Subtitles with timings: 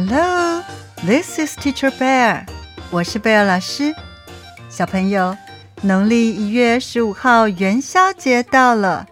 [0.00, 0.62] Hello,
[1.04, 2.46] this is Teacher Bear。
[2.92, 3.92] 我是 Bear 老师。
[4.70, 5.36] 小朋友，
[5.82, 9.08] 农历一月十五号元宵节到了。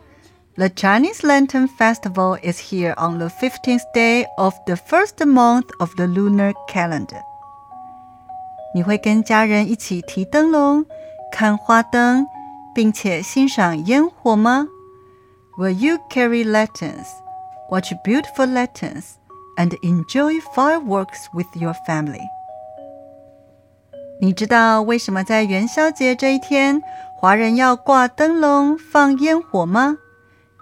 [0.55, 5.91] The Chinese Lantern Festival is here on the 15th day of the first month of
[5.97, 7.21] the lunar calendar.
[8.73, 10.87] 你会跟家人一起提灯笼、
[11.33, 12.29] 看花灯，
[12.73, 14.69] 并且欣赏烟火吗
[15.59, 17.09] ？Will you carry lanterns?
[17.71, 19.17] Watch beautiful lanterns?
[19.57, 22.23] and enjoy fireworks with your family.
[24.21, 26.83] 你知道为什么在元宵节这一天，
[27.17, 29.99] 华人要挂灯笼放烟火吗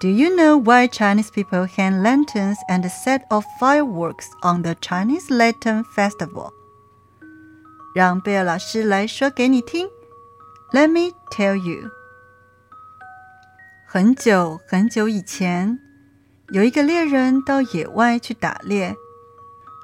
[0.01, 5.29] ？Do you know why Chinese people hang lanterns and set off fireworks on the Chinese
[5.29, 6.51] Lantern Festival？
[7.95, 9.89] 让 Bear 老师来说给你听。
[10.73, 11.89] Let me tell you。
[13.86, 15.84] 很久很久以前。
[16.54, 18.95] 有一个猎人到野外去打猎。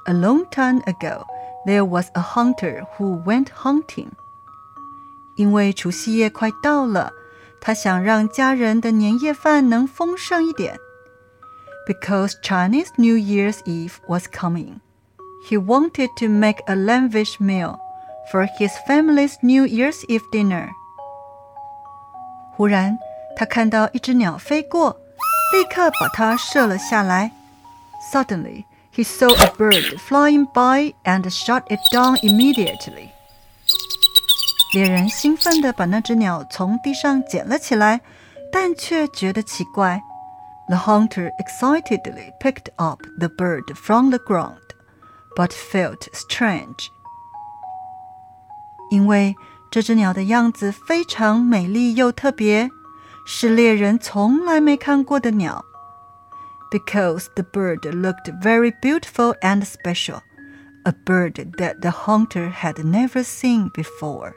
[0.06, 1.24] A long time ago,
[1.66, 4.08] there was a hunter who went hunting.
[5.36, 7.12] 因为除夕夜快到了，
[7.60, 10.78] 他想让家人的年夜饭能丰盛一点。
[11.86, 14.80] Because Chinese New Year's Eve was coming,
[15.48, 17.78] he wanted to make a lavish meal
[18.32, 20.70] for his family's New Year's Eve dinner.
[22.56, 22.98] 忽然，
[23.36, 24.99] 他看到一只鸟飞过。
[25.52, 27.32] 立刻把它射了下来。
[28.12, 33.10] Suddenly, he saw a bird flying by and shot it down immediately.
[34.74, 38.00] 猎人兴奋地把那只鸟从地上捡了起来，
[38.52, 40.02] 但却觉得奇怪。
[40.68, 44.58] The hunter excitedly picked up the bird from the ground,
[45.36, 46.88] but felt strange.
[48.90, 49.34] 因为
[49.70, 52.68] 这只鸟的样子非常美丽又特别。
[53.24, 55.64] 是猎人从来没看过的鸟。
[56.70, 60.20] Because the bird looked very beautiful and special,
[60.84, 64.34] a bird that the hunter had never seen before.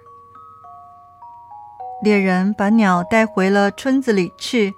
[2.03, 4.74] 猎人把鸟带回了村子里去。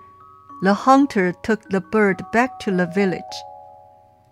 [0.63, 3.22] The hunter took the bird back to the village.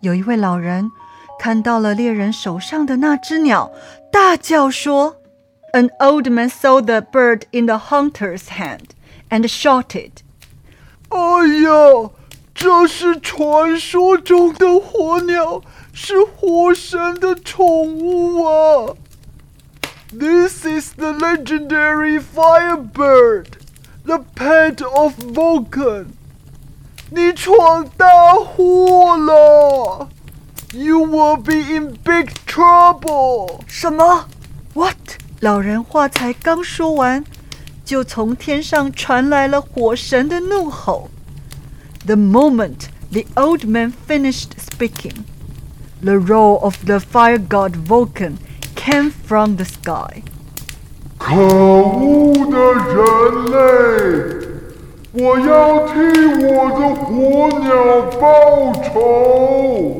[0.01, 0.89] 有一位老人
[1.39, 3.71] 看到了猎人手上的那只鸟，
[4.11, 5.15] 大叫说：“
[5.73, 8.91] An old man saw the bird in the hunter's hand
[9.33, 10.11] and shouted,
[11.09, 12.09] 哎呀，
[12.53, 15.61] 这是传说中的火鸟，
[15.93, 18.95] 是火神的宠物啊！
[20.11, 23.45] This is the legendary firebird,
[24.05, 26.07] the pet of Vulcan.
[27.11, 28.05] 你闯大
[28.35, 30.09] 祸了！
[30.73, 33.61] You will be in big trouble.
[33.67, 34.25] 什么？
[34.73, 34.95] What？
[35.39, 37.23] 老人话才刚说完。
[37.85, 41.09] 就从天上传来了火神的怒吼。
[42.05, 45.23] The moment the old man finished speaking,
[46.01, 48.37] the roar of the fire god Vulcan
[48.75, 50.23] came from the sky.
[51.17, 53.57] 可恶的人类！
[55.11, 55.93] 我要替
[56.45, 57.71] 我的火鸟
[58.21, 59.99] 报仇！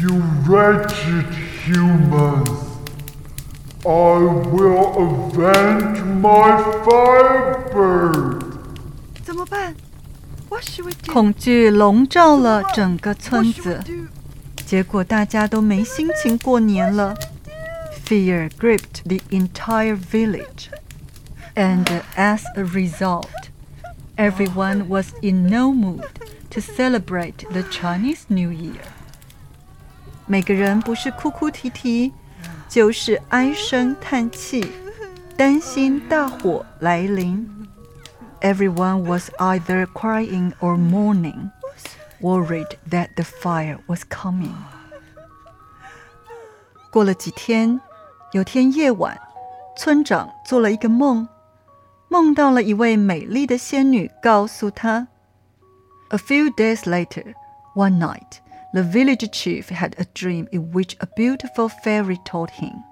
[0.00, 1.26] You wretched
[1.66, 2.48] humans!
[3.84, 8.42] I will avenge my firebird.
[9.24, 9.74] 怎么办
[11.06, 13.82] 恐惧笼罩了整个村子，
[14.66, 17.14] 结果大家都没心情过年了。
[18.06, 20.68] Fear gripped the entire village,
[21.54, 23.28] and as a result,
[24.16, 26.04] everyone was in no mood
[26.50, 28.82] to celebrate the Chinese New Year.
[30.26, 32.12] 每个人不是哭哭啼啼。
[32.67, 34.71] 就是唉声叹气，
[35.37, 37.49] 担心大火来临。
[38.41, 41.49] Everyone was either crying or mourning,
[42.21, 44.53] worried that the fire was coming.
[46.91, 47.79] 过了几天，
[48.33, 49.19] 有天夜晚，
[49.77, 51.27] 村长做了一个梦，
[52.07, 55.07] 梦到了一位美丽的仙女，告诉他
[56.09, 57.33] ：A few days later,
[57.73, 58.39] one night
[58.74, 62.84] the village chief had a dream in which a beautiful fairy told him.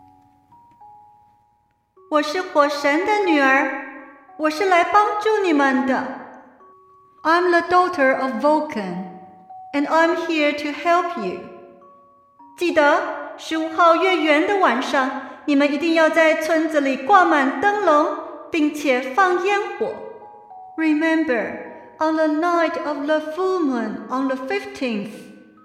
[2.10, 3.70] 我是火神的女儿，
[4.38, 6.04] 我是来帮助你们的。
[7.22, 9.04] I'm the daughter of Vulcan,
[9.72, 11.40] and I'm here to help you.
[12.56, 15.10] 记得十五号月圆的晚上，
[15.44, 18.18] 你们一定要在村子里挂满灯笼，
[18.50, 19.92] 并且放烟火。
[20.76, 21.58] Remember,
[21.98, 25.10] on the night of the full moon on the fifteenth.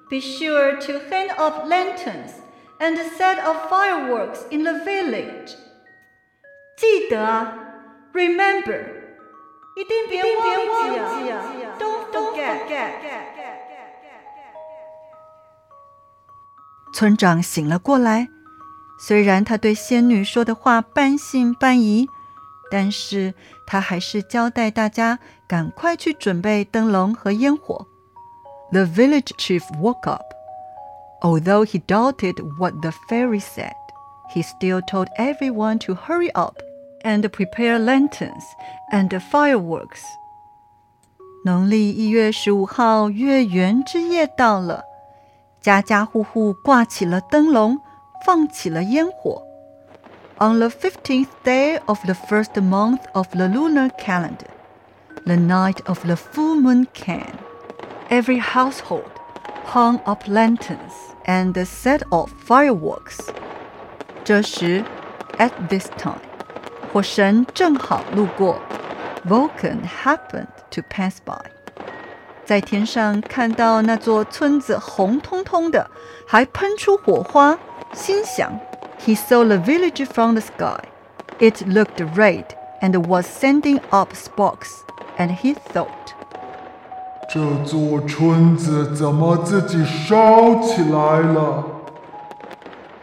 [0.08, 2.32] Be sure to hang up lanterns
[2.80, 5.54] and set off fireworks in the village.
[6.78, 7.52] 记得啊
[8.14, 8.86] ，remember，
[9.76, 11.42] 一定别忘记啊
[11.78, 12.88] ，don't forget。
[16.94, 18.28] 村长醒了过来。
[18.98, 22.08] 虽然他对仙女说的话半信半疑，
[22.70, 23.34] 但是
[23.66, 27.87] 他还是交代大家赶快去准备灯笼和烟火。
[28.71, 30.33] The village chief woke up.
[31.21, 33.75] Although he doubted what the fairy said,
[34.33, 36.61] he still told everyone to hurry up
[37.03, 38.43] and prepare lanterns
[38.91, 40.01] and fireworks.
[41.45, 44.83] 农历一月十五号，月圆之夜到了，
[45.61, 47.79] 家家户户挂起了灯笼。
[48.25, 49.43] 放起了烟火。
[50.37, 54.47] On the fifteenth day of the first month of the lunar calendar,
[55.25, 57.36] the night of the full moon came.
[58.09, 59.11] Every household
[59.65, 60.93] hung up lanterns
[61.25, 63.29] and set off fireworks.
[64.23, 64.83] 这时，
[65.37, 66.19] at this time，
[66.91, 68.59] 火神正好路过，
[69.27, 71.41] Vulcan happened to pass by.
[72.45, 75.89] 在天上看到那座村子红彤彤的，
[76.27, 77.57] 还喷出火花。
[77.93, 78.59] 心想，
[79.05, 80.79] He saw the village from the sky.
[81.39, 82.45] It looked red
[82.81, 84.83] and was sending up sparks,
[85.17, 85.87] and he thought.
[87.29, 91.63] 这座村子怎么自己烧起来了？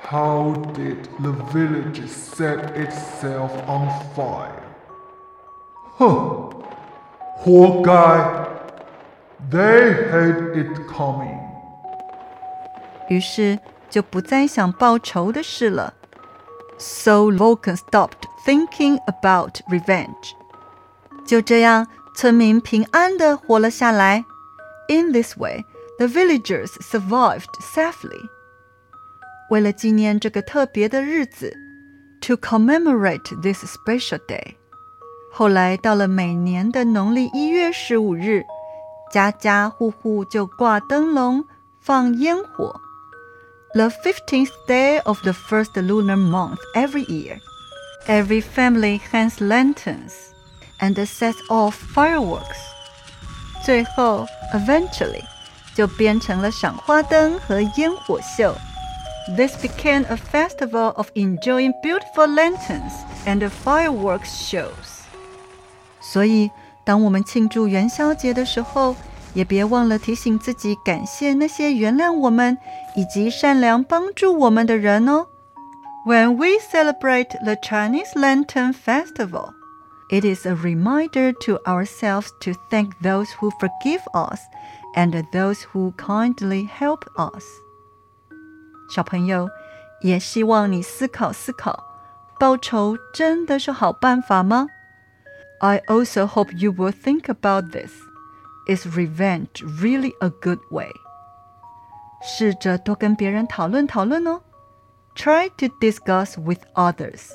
[0.08, 4.50] How did the village set itself on fire?
[5.96, 6.50] 哼，
[7.36, 8.48] 活该！
[9.50, 11.38] They had it coming.
[13.08, 13.58] 于是
[13.88, 15.94] 就不再想报仇的事了。
[16.78, 20.34] So Vulcan stopped thinking about revenge。
[21.26, 24.24] 就这样， 村民平安地活了下来。
[24.88, 25.64] In this way,
[25.98, 28.28] the villagers survived safely。
[29.50, 31.52] 为了纪念这个特别的日子，
[32.20, 34.56] to commemorate this special day，
[35.32, 38.44] 后来到了每年的农历一月十五日，
[39.12, 41.44] 家家户户就挂灯笼、
[41.80, 42.80] 放烟火。
[43.72, 47.38] the 15th day of the first lunar month every year.
[48.06, 50.12] Every family hangs lanterns
[50.80, 52.58] and sets off fireworks.
[53.64, 55.22] 最后，eventually
[55.74, 58.54] 就变成了赏花灯和烟火秀。
[59.36, 62.94] This became a festival of enjoying beautiful lanterns
[63.26, 65.04] and fireworks shows.
[66.00, 66.50] 所以，
[66.84, 68.96] 当我们庆祝元宵节的时候，
[69.34, 72.56] 也别忘了提醒自己感谢那些原谅我们
[72.96, 75.26] 以及善良帮助我们的人哦。
[76.06, 79.50] When we celebrate the Chinese Lantern Festival,
[80.10, 84.40] it is a reminder to ourselves to thank those who forgive us
[84.94, 87.44] and those who kindly help us.
[88.94, 89.48] 小朋友，
[90.02, 91.84] 也希望你思考思考，
[92.38, 94.66] 报仇真的是好办法吗？
[95.60, 97.92] I also hope you will think about this.
[98.66, 100.90] Is revenge really a good way?
[102.22, 104.42] 试着多跟别人讨论讨论哦。
[105.14, 107.30] Try to discuss with others.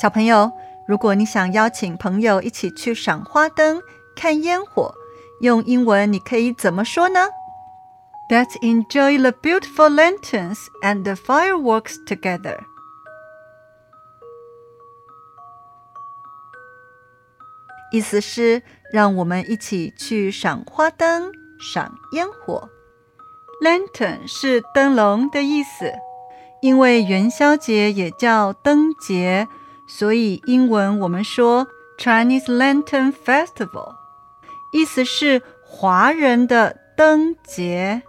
[0.00, 0.50] 小朋友，
[0.87, 3.81] 如果你想邀请朋友一起去赏花灯、
[4.15, 4.93] 看烟火，
[5.41, 7.29] 用英文你可以怎么说呢
[8.29, 12.59] ？Let's enjoy the beautiful lanterns and the fireworks together.
[17.91, 18.61] 意思是
[18.91, 22.69] 让我们一起去赏花灯、赏烟火。
[23.63, 25.93] Lantern 是灯笼的意思，
[26.61, 29.47] 因为元宵节也叫灯节，
[29.87, 33.95] 所以英文我们说 Chinese Lantern Festival，
[34.71, 38.01] 意思是华人的灯节。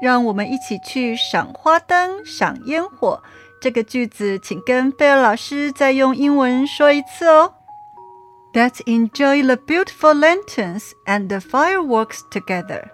[0.00, 3.22] 让我们一起去赏花灯、赏烟火。
[3.60, 7.54] 这个句子，请跟 Bear 老师再用英文说一次哦。
[8.52, 12.90] Let's enjoy the beautiful lanterns and the fireworks together.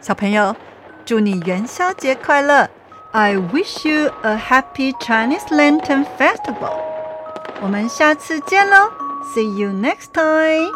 [0.00, 0.56] 小朋友，
[1.04, 2.68] 祝你元宵节快乐
[3.12, 6.78] ！I wish you a happy Chinese Lantern Festival.
[7.60, 8.90] 我们下次见喽
[9.34, 10.70] ！See you next time.